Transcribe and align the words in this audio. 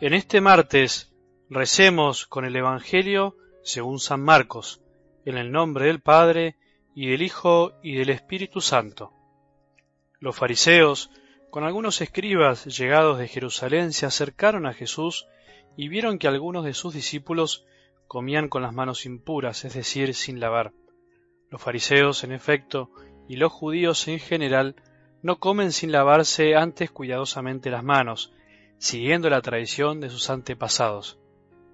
En 0.00 0.14
este 0.14 0.40
martes 0.40 1.12
recemos 1.50 2.24
con 2.24 2.46
el 2.46 2.56
Evangelio 2.56 3.36
según 3.62 3.98
San 3.98 4.22
Marcos, 4.22 4.80
en 5.26 5.36
el 5.36 5.52
nombre 5.52 5.88
del 5.88 6.00
Padre, 6.00 6.56
y 6.94 7.10
del 7.10 7.20
Hijo, 7.20 7.74
y 7.82 7.96
del 7.96 8.08
Espíritu 8.08 8.62
Santo. 8.62 9.12
Los 10.18 10.34
fariseos, 10.34 11.10
con 11.50 11.64
algunos 11.64 12.00
escribas 12.00 12.64
llegados 12.64 13.18
de 13.18 13.28
Jerusalén, 13.28 13.92
se 13.92 14.06
acercaron 14.06 14.64
a 14.64 14.72
Jesús 14.72 15.26
y 15.76 15.88
vieron 15.88 16.18
que 16.18 16.28
algunos 16.28 16.64
de 16.64 16.72
sus 16.72 16.94
discípulos 16.94 17.66
comían 18.06 18.48
con 18.48 18.62
las 18.62 18.72
manos 18.72 19.04
impuras, 19.04 19.66
es 19.66 19.74
decir, 19.74 20.14
sin 20.14 20.40
lavar. 20.40 20.72
Los 21.50 21.60
fariseos, 21.60 22.24
en 22.24 22.32
efecto, 22.32 22.90
y 23.28 23.36
los 23.36 23.52
judíos 23.52 24.08
en 24.08 24.18
general, 24.18 24.76
no 25.20 25.38
comen 25.38 25.72
sin 25.72 25.92
lavarse 25.92 26.56
antes 26.56 26.90
cuidadosamente 26.90 27.68
las 27.68 27.84
manos, 27.84 28.32
siguiendo 28.80 29.28
la 29.28 29.42
tradición 29.42 30.00
de 30.00 30.08
sus 30.08 30.30
antepasados, 30.30 31.18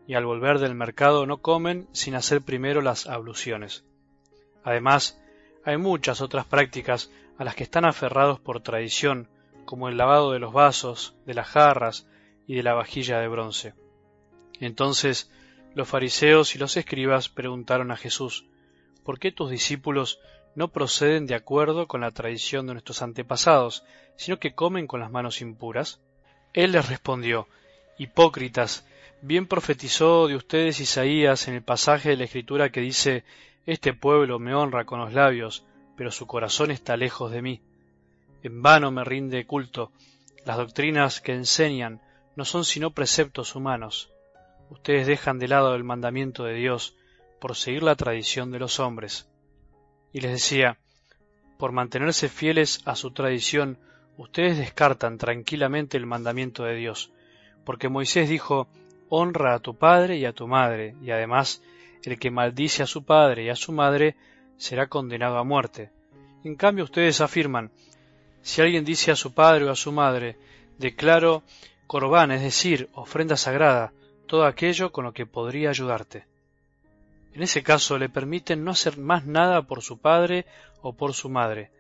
y 0.09 0.15
al 0.15 0.27
volver 0.27 0.59
del 0.59 0.75
mercado 0.75 1.25
no 1.25 1.39
comen 1.39 1.89
sin 1.93 2.17
hacer 2.17 2.43
primero 2.43 2.83
las 2.83 3.07
abluciones. 3.07 3.85
Además, 4.65 5.23
hay 5.65 5.77
muchas 5.77 6.21
otras 6.21 6.47
prácticas 6.47 7.13
a 7.39 7.45
las 7.45 7.55
que 7.55 7.63
están 7.63 7.85
aferrados 7.85 8.41
por 8.41 8.61
tradición, 8.61 9.29
como 9.65 9.89
el 9.89 9.97
lavado 9.97 10.33
de 10.33 10.41
los 10.41 10.53
vasos, 10.53 11.15
de 11.27 11.35
las 11.35 11.47
jarras 11.47 12.09
y 12.49 12.57
de 12.57 12.65
la 12.65 12.75
vajilla 12.75 13.21
de 13.21 13.29
bronce. 13.29 13.75
Entonces 14.59 15.31
los 15.77 15.89
fariseos 15.89 16.57
y 16.57 16.59
los 16.59 16.77
escribas 16.77 17.29
preguntaron 17.29 17.93
a 17.93 17.97
Jesús, 17.97 18.47
¿por 19.05 19.21
qué 19.21 19.31
tus 19.31 19.49
discípulos 19.49 20.19
no 20.57 20.73
proceden 20.73 21.27
de 21.27 21.37
acuerdo 21.37 21.87
con 21.87 22.01
la 22.01 22.11
tradición 22.11 22.67
de 22.67 22.73
nuestros 22.73 23.01
antepasados, 23.01 23.85
sino 24.17 24.41
que 24.41 24.57
comen 24.57 24.89
con 24.89 24.99
las 24.99 25.13
manos 25.13 25.41
impuras? 25.41 26.01
Él 26.57 26.73
les 26.73 26.89
respondió, 26.89 27.49
Hipócritas, 27.99 28.87
bien 29.21 29.47
profetizó 29.47 30.27
de 30.27 30.37
ustedes 30.37 30.81
Isaías 30.81 31.49
en 31.49 31.55
el 31.55 31.63
pasaje 31.63 32.09
de 32.09 32.17
la 32.17 32.25
Escritura 32.25 32.71
que 32.71 32.81
dice, 32.81 33.25
Este 33.67 33.93
pueblo 33.93 34.39
me 34.39 34.55
honra 34.55 34.87
con 34.87 34.99
los 34.99 35.13
labios, 35.13 35.67
pero 35.99 36.11
su 36.11 36.27
corazón 36.27 36.71
está 36.71 36.97
lejos 36.97 37.31
de 37.31 37.43
mí. 37.43 37.61
En 38.43 38.63
vano 38.63 38.91
me 38.91 39.05
rinde 39.05 39.47
culto. 39.47 39.93
Las 40.47 40.57
doctrinas 40.57 41.21
que 41.21 41.35
enseñan 41.35 42.01
no 42.37 42.47
son 42.47 42.65
sino 42.65 42.91
preceptos 42.91 43.55
humanos. 43.55 44.11
Ustedes 44.71 45.07
dejan 45.07 45.39
de 45.39 45.49
lado 45.49 45.75
el 45.75 45.85
mandamiento 45.85 46.45
de 46.45 46.55
Dios 46.55 46.97
por 47.39 47.55
seguir 47.55 47.83
la 47.83 47.97
tradición 47.97 48.51
de 48.51 48.61
los 48.61 48.81
hombres. 48.81 49.29
Y 50.11 50.23
les 50.23 50.33
decía, 50.33 50.79
por 51.59 51.73
mantenerse 51.73 52.31
fieles 52.31 52.81
a 52.87 52.97
su 52.97 53.11
tradición, 53.11 53.79
ustedes 54.17 54.59
descartan 54.59 55.19
tranquilamente 55.19 55.97
el 55.97 56.07
mandamiento 56.07 56.65
de 56.65 56.75
Dios, 56.75 57.13
porque 57.65 57.89
Moisés 57.89 58.29
dijo, 58.29 58.69
honra 59.09 59.55
a 59.55 59.59
tu 59.61 59.75
padre 59.75 60.17
y 60.17 60.25
a 60.25 60.33
tu 60.33 60.47
madre, 60.47 60.95
y 61.03 61.11
además 61.11 61.63
el 62.03 62.19
que 62.19 62.31
maldice 62.31 62.83
a 62.83 62.87
su 62.87 63.05
padre 63.05 63.45
y 63.45 63.49
a 63.49 63.57
su 63.57 63.73
madre 63.73 64.17
será 64.57 64.87
condenado 64.87 65.39
a 65.39 65.45
muerte. 65.45 65.91
En 66.45 66.55
cambio 66.55 66.85
ustedes 66.85 67.21
afirman, 67.21 67.71
si 68.43 68.63
alguien 68.63 68.85
dice 68.85 69.11
a 69.11 69.17
su 69.17 69.35
padre 69.35 69.65
o 69.65 69.71
a 69.71 69.77
su 69.77 69.93
madre, 69.93 70.37
declaro 70.79 71.43
corbán, 71.87 72.31
es 72.31 72.43
decir, 72.43 72.89
ofrenda 72.95 73.37
sagrada, 73.37 73.93
todo 74.27 74.45
aquello 74.45 74.93
con 74.93 75.05
lo 75.05 75.13
que 75.13 75.27
podría 75.27 75.71
ayudarte. 75.71 76.25
En 77.33 77.43
ese 77.43 77.63
caso 77.63 77.99
le 77.99 78.09
permiten 78.09 78.65
no 78.65 78.71
hacer 78.71 78.99
más 78.99 79.27
nada 79.27 79.63
por 79.63 79.83
su 79.83 79.99
padre 79.99 80.47
o 80.81 80.93
por 80.95 81.13
su 81.13 81.29
madre, 81.29 81.71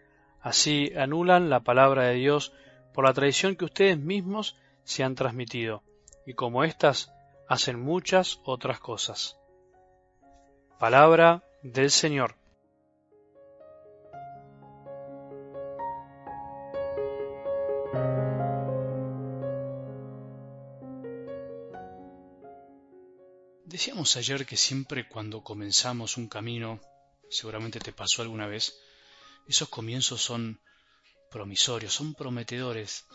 Así 0.46 0.92
anulan 0.96 1.50
la 1.50 1.58
palabra 1.58 2.04
de 2.04 2.14
Dios 2.14 2.52
por 2.94 3.04
la 3.04 3.12
tradición 3.12 3.56
que 3.56 3.64
ustedes 3.64 3.98
mismos 3.98 4.54
se 4.84 5.02
han 5.02 5.16
transmitido, 5.16 5.82
y 6.24 6.34
como 6.34 6.62
éstas 6.62 7.12
hacen 7.48 7.80
muchas 7.80 8.38
otras 8.44 8.78
cosas. 8.78 9.36
Palabra 10.78 11.42
del 11.64 11.90
Señor. 11.90 12.36
Decíamos 23.64 24.16
ayer 24.16 24.46
que 24.46 24.56
siempre 24.56 25.08
cuando 25.08 25.42
comenzamos 25.42 26.16
un 26.16 26.28
camino, 26.28 26.78
seguramente 27.28 27.80
te 27.80 27.92
pasó 27.92 28.22
alguna 28.22 28.46
vez, 28.46 28.85
esos 29.48 29.68
comienzos 29.68 30.22
son 30.22 30.60
promisorios, 31.30 31.94
son 31.94 32.14
prometedores, 32.14 33.06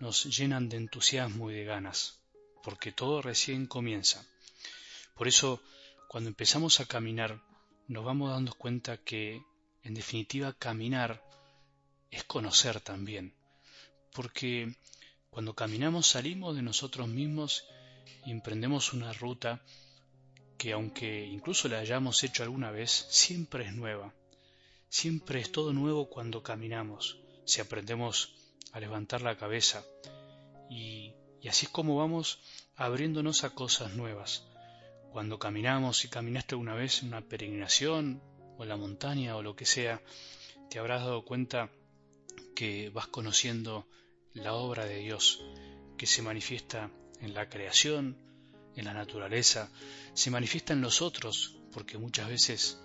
nos 0.00 0.24
llenan 0.24 0.68
de 0.68 0.76
entusiasmo 0.76 1.50
y 1.50 1.54
de 1.54 1.64
ganas, 1.64 2.20
porque 2.62 2.92
todo 2.92 3.22
recién 3.22 3.66
comienza. 3.66 4.24
Por 5.14 5.28
eso, 5.28 5.62
cuando 6.08 6.28
empezamos 6.28 6.80
a 6.80 6.86
caminar, 6.86 7.40
nos 7.86 8.04
vamos 8.04 8.30
dando 8.30 8.54
cuenta 8.54 8.96
que, 8.96 9.42
en 9.82 9.94
definitiva, 9.94 10.52
caminar 10.52 11.22
es 12.10 12.24
conocer 12.24 12.80
también, 12.80 13.34
porque 14.12 14.74
cuando 15.30 15.54
caminamos 15.54 16.08
salimos 16.08 16.56
de 16.56 16.62
nosotros 16.62 17.08
mismos 17.08 17.64
y 18.26 18.32
emprendemos 18.32 18.92
una 18.92 19.12
ruta 19.12 19.62
que 20.58 20.72
aunque 20.72 21.24
incluso 21.24 21.68
la 21.68 21.78
hayamos 21.78 22.22
hecho 22.22 22.42
alguna 22.42 22.70
vez, 22.70 23.06
siempre 23.08 23.66
es 23.66 23.74
nueva. 23.74 24.12
Siempre 24.90 25.38
es 25.38 25.52
todo 25.52 25.72
nuevo 25.72 26.10
cuando 26.10 26.42
caminamos, 26.42 27.20
si 27.44 27.60
aprendemos 27.60 28.34
a 28.72 28.80
levantar 28.80 29.22
la 29.22 29.38
cabeza. 29.38 29.84
Y, 30.68 31.14
así 31.48 31.66
es 31.66 31.72
como 31.72 31.96
vamos 31.96 32.40
abriéndonos 32.74 33.44
a 33.44 33.50
cosas 33.50 33.94
nuevas. 33.94 34.48
Cuando 35.12 35.38
caminamos, 35.38 36.04
y 36.04 36.08
caminaste 36.08 36.56
una 36.56 36.74
vez 36.74 37.02
en 37.02 37.08
una 37.08 37.20
peregrinación, 37.20 38.20
o 38.58 38.64
en 38.64 38.68
la 38.68 38.76
montaña, 38.76 39.36
o 39.36 39.42
lo 39.42 39.54
que 39.54 39.64
sea, 39.64 40.02
te 40.68 40.80
habrás 40.80 41.02
dado 41.02 41.24
cuenta 41.24 41.70
que 42.56 42.90
vas 42.90 43.06
conociendo 43.06 43.86
la 44.34 44.54
obra 44.54 44.86
de 44.86 44.98
Dios, 44.98 45.40
que 45.98 46.06
se 46.06 46.20
manifiesta 46.20 46.90
en 47.20 47.32
la 47.32 47.48
creación, 47.48 48.16
en 48.74 48.86
la 48.86 48.92
naturaleza, 48.92 49.70
se 50.14 50.32
manifiesta 50.32 50.72
en 50.72 50.80
los 50.80 51.00
otros, 51.00 51.54
porque 51.72 51.96
muchas 51.96 52.28
veces 52.28 52.80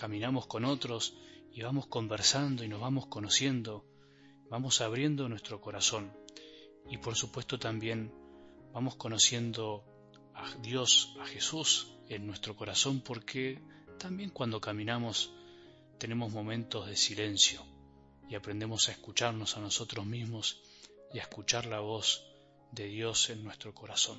caminamos 0.00 0.46
con 0.46 0.64
otros 0.64 1.12
y 1.52 1.60
vamos 1.60 1.86
conversando 1.86 2.64
y 2.64 2.68
nos 2.68 2.80
vamos 2.80 3.08
conociendo, 3.08 3.84
vamos 4.48 4.80
abriendo 4.80 5.28
nuestro 5.28 5.60
corazón 5.60 6.10
y 6.88 6.96
por 6.96 7.16
supuesto 7.16 7.58
también 7.58 8.10
vamos 8.72 8.96
conociendo 8.96 9.84
a 10.34 10.54
Dios, 10.62 11.14
a 11.20 11.26
Jesús 11.26 11.92
en 12.08 12.26
nuestro 12.26 12.56
corazón 12.56 13.02
porque 13.02 13.62
también 13.98 14.30
cuando 14.30 14.58
caminamos 14.58 15.34
tenemos 15.98 16.32
momentos 16.32 16.86
de 16.86 16.96
silencio 16.96 17.62
y 18.26 18.36
aprendemos 18.36 18.88
a 18.88 18.92
escucharnos 18.92 19.58
a 19.58 19.60
nosotros 19.60 20.06
mismos 20.06 20.62
y 21.12 21.18
a 21.18 21.22
escuchar 21.22 21.66
la 21.66 21.80
voz 21.80 22.24
de 22.72 22.86
Dios 22.86 23.28
en 23.28 23.44
nuestro 23.44 23.74
corazón. 23.74 24.18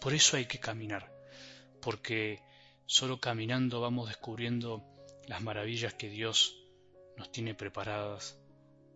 Por 0.00 0.14
eso 0.14 0.38
hay 0.38 0.46
que 0.46 0.60
caminar, 0.60 1.12
porque 1.82 2.40
solo 2.86 3.20
caminando 3.20 3.82
vamos 3.82 4.08
descubriendo 4.08 4.82
las 5.26 5.42
maravillas 5.42 5.94
que 5.94 6.08
Dios 6.08 6.56
nos 7.16 7.30
tiene 7.30 7.54
preparadas 7.54 8.38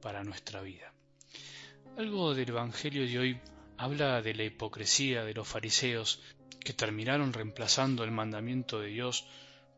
para 0.00 0.24
nuestra 0.24 0.60
vida. 0.60 0.92
Algo 1.96 2.34
del 2.34 2.48
Evangelio 2.48 3.06
de 3.06 3.18
hoy 3.18 3.40
habla 3.76 4.20
de 4.22 4.34
la 4.34 4.44
hipocresía 4.44 5.24
de 5.24 5.34
los 5.34 5.46
fariseos 5.46 6.20
que 6.60 6.72
terminaron 6.72 7.32
reemplazando 7.32 8.04
el 8.04 8.10
mandamiento 8.10 8.80
de 8.80 8.88
Dios 8.88 9.26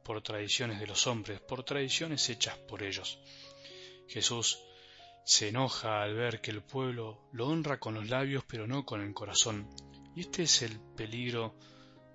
por 0.03 0.23
tradiciones 0.23 0.79
de 0.79 0.87
los 0.87 1.07
hombres, 1.07 1.41
por 1.41 1.65
tradiciones 1.65 2.29
hechas 2.31 2.57
por 2.57 2.83
ellos. 2.83 3.19
Jesús 4.09 4.61
se 5.25 5.49
enoja 5.49 6.03
al 6.03 6.15
ver 6.15 6.41
que 6.41 6.53
el 6.53 6.63
pueblo 6.63 7.29
lo 7.33 7.49
honra 7.49 7.81
con 7.81 7.95
los 7.95 8.09
labios 8.09 8.45
pero 8.47 8.67
no 8.69 8.87
con 8.87 9.01
el 9.01 9.13
corazón. 9.13 9.69
Y 10.15 10.21
este 10.21 10.45
es 10.45 10.63
el 10.63 10.79
peligro 10.97 11.57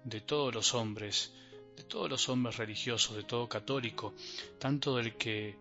de 0.05 0.21
todos 0.21 0.55
los 0.55 0.73
hombres, 0.73 1.33
de 1.75 1.83
todos 1.83 2.09
los 2.09 2.29
hombres 2.29 2.57
religiosos, 2.57 3.15
de 3.15 3.23
todo 3.23 3.47
católico, 3.47 4.13
tanto 4.59 4.97
del 4.97 5.15
que 5.15 5.57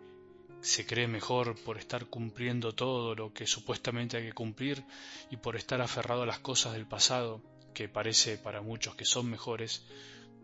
se 0.60 0.86
cree 0.86 1.08
mejor 1.08 1.54
por 1.62 1.78
estar 1.78 2.06
cumpliendo 2.06 2.74
todo 2.74 3.14
lo 3.14 3.32
que 3.32 3.46
supuestamente 3.46 4.18
hay 4.18 4.24
que 4.24 4.32
cumplir 4.32 4.84
y 5.30 5.36
por 5.36 5.56
estar 5.56 5.80
aferrado 5.80 6.22
a 6.22 6.26
las 6.26 6.40
cosas 6.40 6.74
del 6.74 6.86
pasado, 6.86 7.42
que 7.72 7.88
parece 7.88 8.36
para 8.36 8.60
muchos 8.60 8.94
que 8.94 9.04
son 9.04 9.30
mejores, 9.30 9.84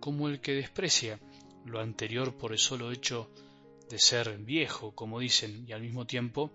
como 0.00 0.28
el 0.28 0.40
que 0.40 0.52
desprecia 0.52 1.20
lo 1.64 1.80
anterior 1.80 2.36
por 2.36 2.52
el 2.52 2.58
solo 2.58 2.92
hecho 2.92 3.30
de 3.90 3.98
ser 3.98 4.38
viejo, 4.38 4.94
como 4.94 5.20
dicen, 5.20 5.64
y 5.68 5.72
al 5.72 5.82
mismo 5.82 6.06
tiempo 6.06 6.52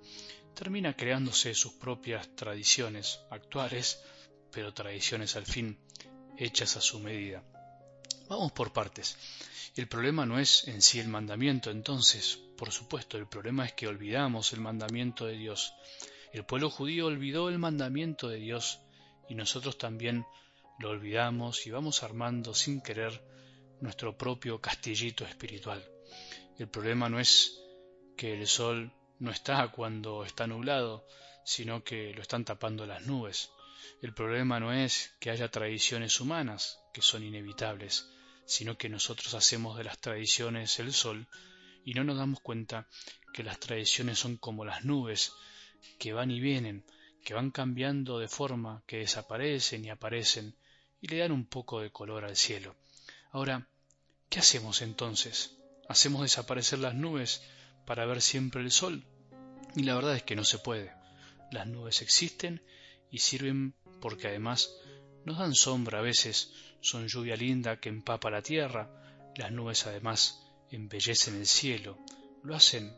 termina 0.54 0.96
creándose 0.96 1.54
sus 1.54 1.74
propias 1.74 2.36
tradiciones 2.36 3.20
actuales, 3.30 4.02
pero 4.52 4.74
tradiciones 4.74 5.36
al 5.36 5.46
fin 5.46 5.78
hechas 6.38 6.78
a 6.78 6.82
su 6.82 7.00
medida. 7.00 7.44
Vamos 8.32 8.54
por 8.54 8.72
partes. 8.72 9.18
El 9.76 9.90
problema 9.90 10.26
no 10.26 10.40
es 10.40 10.66
en 10.70 10.82
sí 10.82 11.02
el 11.02 11.10
mandamiento, 11.10 11.70
entonces, 11.70 12.40
por 12.58 12.72
supuesto, 12.72 13.18
el 13.18 13.28
problema 13.28 13.66
es 13.66 13.74
que 13.74 13.90
olvidamos 13.90 14.54
el 14.54 14.62
mandamiento 14.62 15.26
de 15.26 15.36
Dios. 15.36 15.74
El 16.32 16.46
pueblo 16.46 16.70
judío 16.70 17.08
olvidó 17.08 17.50
el 17.50 17.60
mandamiento 17.60 18.30
de 18.30 18.38
Dios 18.38 18.80
y 19.28 19.36
nosotros 19.36 19.78
también 19.78 20.26
lo 20.80 20.92
olvidamos 20.92 21.68
y 21.68 21.72
vamos 21.72 22.04
armando 22.04 22.54
sin 22.54 22.80
querer 22.80 23.22
nuestro 23.82 24.18
propio 24.18 24.62
castillito 24.62 25.26
espiritual. 25.26 25.84
El 26.58 26.70
problema 26.70 27.10
no 27.10 27.20
es 27.20 27.60
que 28.16 28.40
el 28.40 28.48
sol 28.48 28.94
no 29.20 29.32
está 29.32 29.68
cuando 29.74 30.24
está 30.24 30.48
nublado, 30.48 31.06
sino 31.44 31.84
que 31.84 32.14
lo 32.14 32.22
están 32.22 32.46
tapando 32.46 32.86
las 32.86 33.06
nubes. 33.06 33.52
El 34.02 34.14
problema 34.14 34.58
no 34.62 34.72
es 34.72 35.12
que 35.20 35.32
haya 35.32 35.52
tradiciones 35.52 36.22
humanas, 36.22 36.80
que 36.94 37.02
son 37.02 37.26
inevitables, 37.26 38.08
sino 38.52 38.78
que 38.78 38.90
nosotros 38.90 39.34
hacemos 39.34 39.78
de 39.78 39.86
las 39.86 39.98
tradiciones 39.98 40.78
el 40.80 40.92
sol 40.92 41.26
y 41.86 41.94
no 41.94 42.04
nos 42.04 42.18
damos 42.18 42.42
cuenta 42.42 42.86
que 43.34 43.44
las 43.44 43.62
tradiciones 43.62 44.20
son 44.20 44.36
como 44.36 44.66
las 44.66 44.84
nubes, 44.84 45.32
que 45.98 46.12
van 46.12 46.32
y 46.32 46.42
vienen, 46.42 46.84
que 47.24 47.34
van 47.34 47.52
cambiando 47.52 48.20
de 48.20 48.28
forma, 48.28 48.84
que 48.86 48.98
desaparecen 48.98 49.86
y 49.86 49.90
aparecen, 49.90 50.54
y 51.00 51.08
le 51.08 51.20
dan 51.20 51.32
un 51.32 51.46
poco 51.46 51.80
de 51.80 51.92
color 51.92 52.26
al 52.26 52.36
cielo. 52.36 52.76
Ahora, 53.32 53.70
¿qué 54.30 54.40
hacemos 54.40 54.82
entonces? 54.82 55.56
¿Hacemos 55.88 56.22
desaparecer 56.22 56.80
las 56.80 56.94
nubes 56.94 57.42
para 57.86 58.06
ver 58.06 58.22
siempre 58.22 58.62
el 58.62 58.72
sol? 58.72 59.06
Y 59.78 59.84
la 59.84 59.96
verdad 59.96 60.18
es 60.18 60.24
que 60.24 60.36
no 60.36 60.44
se 60.44 60.60
puede. 60.60 60.92
Las 61.52 61.68
nubes 61.68 62.02
existen 62.02 62.62
y 63.10 63.20
sirven 63.20 63.76
porque 64.02 64.28
además 64.28 64.76
nos 65.26 65.38
dan 65.38 65.56
sombra 65.56 66.00
a 66.00 66.02
veces, 66.02 66.52
son 66.82 67.08
lluvia 67.08 67.36
linda 67.36 67.80
que 67.80 67.90
empapa 67.90 68.30
la 68.30 68.42
tierra, 68.42 68.90
las 69.36 69.52
nubes 69.52 69.86
además 69.86 70.44
embellecen 70.70 71.36
el 71.36 71.48
cielo, 71.48 71.98
lo 72.44 72.56
hacen 72.56 72.94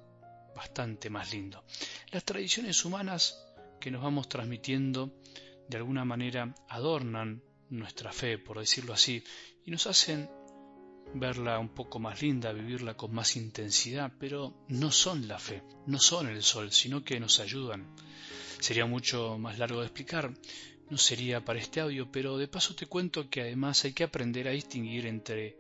bastante 0.56 1.10
más 1.10 1.34
lindo. 1.34 1.64
Las 2.12 2.24
tradiciones 2.24 2.86
humanas 2.86 3.44
que 3.80 3.92
nos 3.92 4.04
vamos 4.04 4.30
transmitiendo 4.30 5.14
de 5.68 5.78
alguna 5.78 6.06
manera 6.06 6.54
adornan 6.70 7.44
nuestra 7.70 8.12
fe, 8.12 8.38
por 8.38 8.60
decirlo 8.60 8.94
así, 8.94 9.24
y 9.66 9.72
nos 9.72 9.88
hacen 9.88 10.30
verla 11.16 11.60
un 11.60 11.70
poco 11.70 12.00
más 12.00 12.22
linda, 12.22 12.52
vivirla 12.52 12.96
con 12.96 13.14
más 13.14 13.36
intensidad, 13.36 14.12
pero 14.20 14.66
no 14.70 14.92
son 14.92 15.28
la 15.28 15.40
fe, 15.40 15.64
no 15.88 16.00
son 16.00 16.28
el 16.28 16.44
sol, 16.44 16.72
sino 16.72 17.04
que 17.04 17.20
nos 17.20 17.40
ayudan. 17.40 17.96
Sería 18.60 18.86
mucho 18.86 19.38
más 19.38 19.60
largo 19.60 19.82
de 19.82 19.88
explicar, 19.88 20.34
no 20.94 21.00
sería 21.00 21.44
para 21.44 21.58
este 21.58 21.80
audio, 21.80 22.12
pero 22.12 22.38
de 22.38 22.48
paso 22.48 22.76
te 22.76 22.86
cuento 22.86 23.28
que 23.28 23.42
además 23.42 23.84
hay 23.84 23.94
que 23.94 24.04
aprender 24.04 24.48
a 24.48 24.52
distinguir 24.52 25.08
entre 25.08 25.58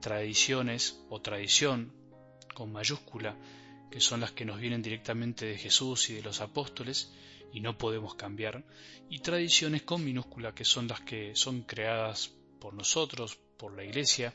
tradiciones 0.00 0.98
o 1.10 1.20
tradición 1.20 1.92
con 2.54 2.72
mayúscula, 2.72 3.36
que 3.90 4.00
son 4.00 4.22
las 4.22 4.32
que 4.32 4.46
nos 4.46 4.58
vienen 4.58 4.80
directamente 4.80 5.44
de 5.44 5.58
Jesús 5.58 6.08
y 6.08 6.14
de 6.14 6.22
los 6.22 6.40
apóstoles, 6.40 7.12
y 7.52 7.60
no 7.60 7.76
podemos 7.76 8.14
cambiar, 8.14 8.64
y 9.10 9.18
tradiciones 9.18 9.82
con 9.82 10.02
minúscula, 10.02 10.54
que 10.54 10.64
son 10.64 10.88
las 10.88 11.02
que 11.02 11.36
son 11.36 11.64
creadas 11.64 12.30
por 12.58 12.72
nosotros, 12.72 13.38
por 13.58 13.76
la 13.76 13.84
Iglesia, 13.84 14.32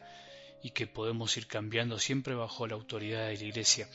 y 0.62 0.70
que 0.70 0.86
podemos 0.86 1.36
ir 1.36 1.48
cambiando 1.48 1.98
siempre 1.98 2.36
bajo 2.36 2.68
la 2.68 2.76
autoridad 2.76 3.28
de 3.28 3.38
la 3.38 3.44
Iglesia. 3.44 3.90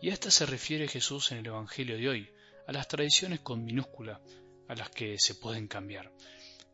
Y 0.00 0.10
a 0.10 0.12
esta 0.12 0.30
se 0.30 0.46
refiere 0.46 0.86
Jesús 0.86 1.32
en 1.32 1.38
el 1.38 1.46
Evangelio 1.46 1.96
de 1.96 2.08
hoy, 2.08 2.30
a 2.68 2.72
las 2.72 2.86
tradiciones 2.86 3.40
con 3.40 3.64
minúscula, 3.64 4.20
a 4.68 4.74
las 4.74 4.90
que 4.90 5.18
se 5.18 5.34
pueden 5.34 5.66
cambiar. 5.66 6.12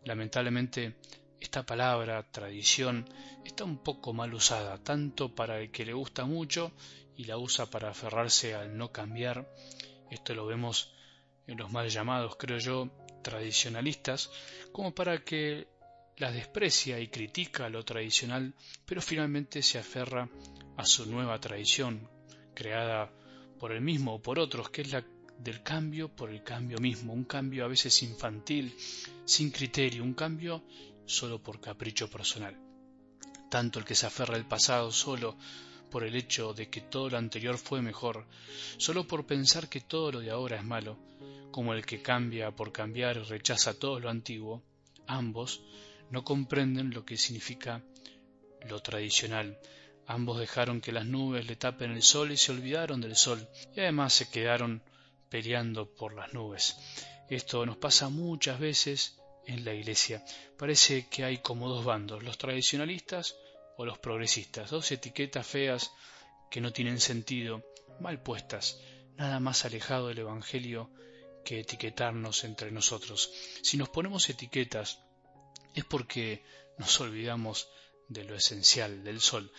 Lamentablemente, 0.04 0.96
esta 1.40 1.64
palabra, 1.64 2.22
tradición, 2.30 3.08
está 3.44 3.64
un 3.64 3.78
poco 3.78 4.12
mal 4.12 4.34
usada, 4.34 4.78
tanto 4.78 5.34
para 5.34 5.60
el 5.60 5.70
que 5.70 5.84
le 5.84 5.92
gusta 5.92 6.24
mucho 6.24 6.72
y 7.16 7.24
la 7.24 7.38
usa 7.38 7.66
para 7.66 7.90
aferrarse 7.90 8.54
al 8.54 8.76
no 8.76 8.92
cambiar. 8.92 9.48
Esto 10.10 10.34
lo 10.34 10.46
vemos 10.46 10.92
en 11.46 11.58
los 11.58 11.70
mal 11.70 11.88
llamados, 11.88 12.36
creo 12.36 12.58
yo, 12.58 12.90
tradicionalistas, 13.22 14.30
como 14.72 14.94
para 14.94 15.22
que 15.24 15.68
las 16.16 16.34
desprecia 16.34 17.00
y 17.00 17.08
critica 17.08 17.68
lo 17.68 17.84
tradicional, 17.84 18.54
pero 18.86 19.02
finalmente 19.02 19.62
se 19.62 19.78
aferra 19.78 20.28
a 20.76 20.84
su 20.84 21.06
nueva 21.06 21.38
tradición, 21.40 22.08
creada 22.54 23.12
por 23.58 23.72
él 23.72 23.80
mismo 23.80 24.14
o 24.14 24.22
por 24.22 24.38
otros, 24.38 24.70
que 24.70 24.82
es 24.82 24.92
la 24.92 25.04
del 25.44 25.62
cambio 25.62 26.08
por 26.08 26.30
el 26.30 26.42
cambio 26.42 26.78
mismo, 26.78 27.12
un 27.12 27.24
cambio 27.24 27.66
a 27.66 27.68
veces 27.68 28.02
infantil, 28.02 28.74
sin 29.26 29.50
criterio, 29.50 30.02
un 30.02 30.14
cambio 30.14 30.64
solo 31.04 31.42
por 31.42 31.60
capricho 31.60 32.08
personal. 32.08 32.56
Tanto 33.50 33.78
el 33.78 33.84
que 33.84 33.94
se 33.94 34.06
aferra 34.06 34.36
al 34.36 34.48
pasado 34.48 34.90
solo 34.90 35.36
por 35.90 36.02
el 36.02 36.16
hecho 36.16 36.54
de 36.54 36.70
que 36.70 36.80
todo 36.80 37.10
lo 37.10 37.18
anterior 37.18 37.58
fue 37.58 37.82
mejor, 37.82 38.26
solo 38.78 39.06
por 39.06 39.26
pensar 39.26 39.68
que 39.68 39.82
todo 39.82 40.12
lo 40.12 40.20
de 40.20 40.30
ahora 40.30 40.56
es 40.56 40.64
malo, 40.64 40.96
como 41.50 41.74
el 41.74 41.84
que 41.84 42.00
cambia 42.00 42.50
por 42.50 42.72
cambiar 42.72 43.18
y 43.18 43.20
rechaza 43.20 43.78
todo 43.78 44.00
lo 44.00 44.08
antiguo, 44.08 44.62
ambos 45.06 45.60
no 46.10 46.24
comprenden 46.24 46.90
lo 46.90 47.04
que 47.04 47.18
significa 47.18 47.82
lo 48.66 48.80
tradicional. 48.80 49.58
Ambos 50.06 50.38
dejaron 50.38 50.80
que 50.80 50.92
las 50.92 51.06
nubes 51.06 51.46
le 51.46 51.56
tapen 51.56 51.92
el 51.92 52.02
sol 52.02 52.32
y 52.32 52.38
se 52.38 52.52
olvidaron 52.52 53.02
del 53.02 53.14
sol, 53.14 53.46
y 53.76 53.80
además 53.80 54.14
se 54.14 54.30
quedaron 54.30 54.82
peleando 55.34 55.92
por 55.92 56.14
las 56.14 56.32
nubes. 56.32 56.76
Esto 57.28 57.66
nos 57.66 57.76
pasa 57.76 58.08
muchas 58.08 58.60
veces 58.60 59.18
en 59.48 59.64
la 59.64 59.74
Iglesia. 59.74 60.24
Parece 60.56 61.08
que 61.08 61.24
hay 61.24 61.38
como 61.38 61.68
dos 61.68 61.84
bandos, 61.84 62.22
los 62.22 62.38
tradicionalistas 62.38 63.34
o 63.76 63.84
los 63.84 63.98
progresistas, 63.98 64.70
dos 64.70 64.92
etiquetas 64.92 65.44
feas 65.44 65.90
que 66.52 66.60
no 66.60 66.72
tienen 66.72 67.00
sentido, 67.00 67.64
mal 67.98 68.22
puestas, 68.22 68.78
nada 69.16 69.40
más 69.40 69.64
alejado 69.64 70.06
del 70.06 70.20
Evangelio 70.20 70.88
que 71.44 71.58
etiquetarnos 71.58 72.44
entre 72.44 72.70
nosotros. 72.70 73.32
Si 73.60 73.76
nos 73.76 73.88
ponemos 73.88 74.28
etiquetas 74.28 75.00
es 75.74 75.84
porque 75.84 76.44
nos 76.78 77.00
olvidamos 77.00 77.68
de 78.06 78.22
lo 78.22 78.36
esencial, 78.36 79.02
del 79.02 79.20
sol. 79.20 79.50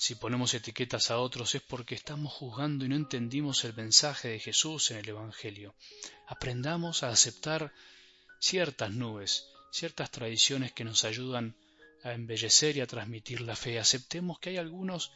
Si 0.00 0.14
ponemos 0.14 0.54
etiquetas 0.54 1.10
a 1.10 1.18
otros 1.18 1.54
es 1.54 1.60
porque 1.60 1.94
estamos 1.94 2.32
juzgando 2.32 2.86
y 2.86 2.88
no 2.88 2.96
entendimos 2.96 3.64
el 3.64 3.74
mensaje 3.74 4.28
de 4.28 4.38
Jesús 4.38 4.90
en 4.90 4.96
el 4.96 5.10
Evangelio. 5.10 5.74
Aprendamos 6.26 7.02
a 7.02 7.10
aceptar 7.10 7.70
ciertas 8.38 8.92
nubes, 8.92 9.50
ciertas 9.70 10.10
tradiciones 10.10 10.72
que 10.72 10.84
nos 10.84 11.04
ayudan 11.04 11.54
a 12.02 12.14
embellecer 12.14 12.78
y 12.78 12.80
a 12.80 12.86
transmitir 12.86 13.42
la 13.42 13.54
fe. 13.54 13.78
Aceptemos 13.78 14.38
que 14.38 14.48
hay 14.48 14.56
algunos 14.56 15.12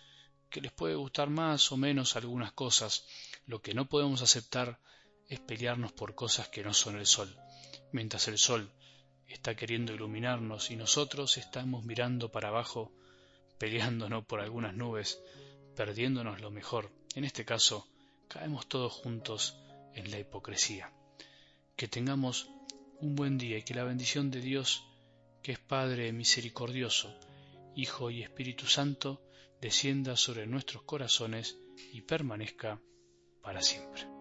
que 0.50 0.60
les 0.60 0.70
puede 0.70 0.96
gustar 0.96 1.30
más 1.30 1.72
o 1.72 1.78
menos 1.78 2.14
algunas 2.14 2.52
cosas. 2.52 3.06
Lo 3.46 3.62
que 3.62 3.72
no 3.72 3.88
podemos 3.88 4.20
aceptar 4.20 4.78
es 5.30 5.40
pelearnos 5.40 5.92
por 5.92 6.14
cosas 6.14 6.50
que 6.50 6.62
no 6.62 6.74
son 6.74 6.98
el 6.98 7.06
sol. 7.06 7.34
Mientras 7.90 8.28
el 8.28 8.36
sol 8.36 8.70
está 9.28 9.56
queriendo 9.56 9.94
iluminarnos 9.94 10.70
y 10.70 10.76
nosotros 10.76 11.38
estamos 11.38 11.86
mirando 11.86 12.30
para 12.30 12.48
abajo, 12.48 12.92
peleándonos 13.58 14.24
por 14.24 14.40
algunas 14.40 14.74
nubes, 14.74 15.20
perdiéndonos 15.74 16.40
lo 16.40 16.50
mejor. 16.50 16.90
En 17.14 17.24
este 17.24 17.44
caso, 17.44 17.88
caemos 18.28 18.66
todos 18.68 18.92
juntos 18.92 19.58
en 19.94 20.10
la 20.10 20.18
hipocresía. 20.18 20.92
Que 21.76 21.88
tengamos 21.88 22.48
un 23.00 23.14
buen 23.14 23.38
día 23.38 23.58
y 23.58 23.62
que 23.62 23.74
la 23.74 23.84
bendición 23.84 24.30
de 24.30 24.40
Dios, 24.40 24.84
que 25.42 25.52
es 25.52 25.58
Padre 25.58 26.12
misericordioso, 26.12 27.14
Hijo 27.74 28.10
y 28.10 28.22
Espíritu 28.22 28.66
Santo, 28.66 29.22
descienda 29.60 30.16
sobre 30.16 30.46
nuestros 30.46 30.82
corazones 30.82 31.58
y 31.92 32.02
permanezca 32.02 32.80
para 33.42 33.60
siempre. 33.62 34.13